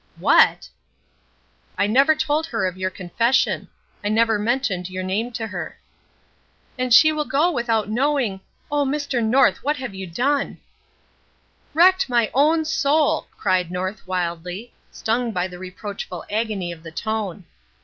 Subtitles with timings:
[0.17, 0.67] "What!"
[1.77, 3.67] "I never told her of your confession.
[4.03, 5.77] I never mentioned your name to her."
[6.75, 8.41] "And she will go without knowing
[8.71, 9.23] Oh, Mr.
[9.23, 10.57] North, what have you done?"
[11.75, 17.45] "Wrecked my own soul!" cried North, wildly, stung by the reproachful agony of the tone.